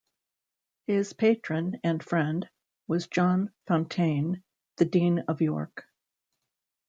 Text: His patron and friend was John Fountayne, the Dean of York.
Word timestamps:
His 0.87 1.13
patron 1.13 1.79
and 1.83 2.03
friend 2.03 2.49
was 2.87 3.05
John 3.05 3.53
Fountayne, 3.67 4.41
the 4.77 4.85
Dean 4.85 5.19
of 5.27 5.41
York. 5.43 5.85